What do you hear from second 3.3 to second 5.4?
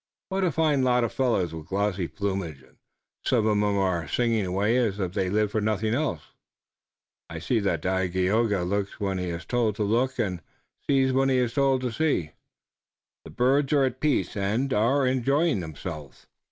of 'em are singing away as if they